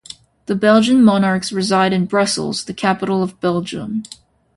The 0.47 0.55
Belgian 0.55 1.03
Monarchs 1.05 1.51
reside 1.51 1.93
in 1.93 2.07
Brussels, 2.07 2.63
the 2.65 2.73
capital 2.73 3.21
of 3.21 3.39
Belgium. 3.39 4.01